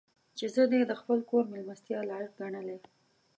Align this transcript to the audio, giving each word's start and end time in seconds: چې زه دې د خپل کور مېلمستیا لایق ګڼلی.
چې 0.37 0.45
زه 0.55 0.63
دې 0.71 0.81
د 0.89 0.93
خپل 1.01 1.17
کور 1.29 1.43
مېلمستیا 1.53 1.99
لایق 2.09 2.31
ګڼلی. 2.39 2.77